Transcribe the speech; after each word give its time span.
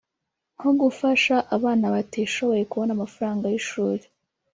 nko 0.57 0.69
gufasha 0.81 1.35
abana 1.55 1.85
batishoboye 1.93 2.63
kubona 2.71 2.91
amafaranga 2.97 3.45
y’ishuri… 3.53 4.03